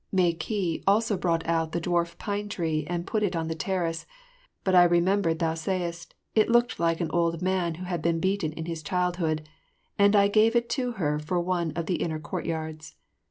[0.11, 4.07] Meh ki also brought out the dwarf pine tree and put it on the terrace,
[4.63, 8.51] but I remembered thou saidst it looked like an old man who had been beaten
[8.53, 9.47] in his childhood,
[9.99, 12.95] and I gave it to her for one of the inner courtyards.